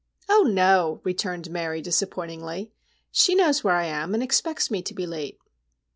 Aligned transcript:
"Oh, 0.27 0.41
no," 0.51 0.99
returned 1.03 1.51
Mary, 1.51 1.79
disappointingly. 1.79 2.71
"She 3.11 3.35
knows 3.35 3.63
where 3.63 3.75
I 3.75 3.85
am, 3.85 4.15
and 4.15 4.23
expects 4.23 4.71
me 4.71 4.81
to 4.81 4.95
be 4.95 5.05
late." 5.05 5.37